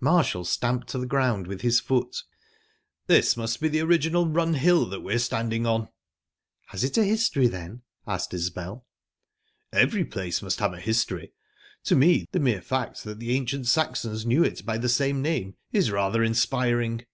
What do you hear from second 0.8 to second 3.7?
the ground with his foot. "This must be